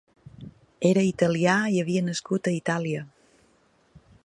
[0.91, 3.05] Era italià i havia nascut a Itàlia.